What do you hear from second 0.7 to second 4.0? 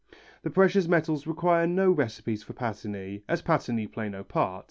metals require no recipe for patinæ, as patinæ